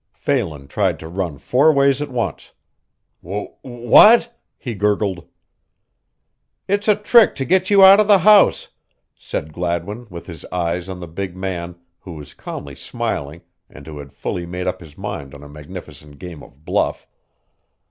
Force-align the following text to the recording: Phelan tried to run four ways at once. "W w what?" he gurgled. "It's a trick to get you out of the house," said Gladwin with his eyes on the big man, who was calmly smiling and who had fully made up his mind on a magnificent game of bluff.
Phelan 0.13 0.67
tried 0.67 0.97
to 0.99 1.07
run 1.07 1.37
four 1.37 1.71
ways 1.71 2.01
at 2.01 2.09
once. 2.09 2.53
"W 3.21 3.49
w 3.63 3.87
what?" 3.87 4.35
he 4.57 4.73
gurgled. 4.73 5.27
"It's 6.67 6.87
a 6.87 6.95
trick 6.95 7.35
to 7.35 7.45
get 7.45 7.69
you 7.69 7.85
out 7.85 7.99
of 7.99 8.07
the 8.07 8.17
house," 8.17 8.69
said 9.15 9.53
Gladwin 9.53 10.07
with 10.09 10.25
his 10.25 10.43
eyes 10.45 10.89
on 10.89 11.01
the 11.01 11.07
big 11.07 11.35
man, 11.37 11.75
who 11.99 12.13
was 12.13 12.33
calmly 12.33 12.73
smiling 12.73 13.41
and 13.69 13.85
who 13.85 13.99
had 13.99 14.11
fully 14.11 14.47
made 14.47 14.65
up 14.65 14.79
his 14.79 14.97
mind 14.97 15.35
on 15.35 15.43
a 15.43 15.47
magnificent 15.47 16.17
game 16.17 16.41
of 16.41 16.65
bluff. 16.65 17.05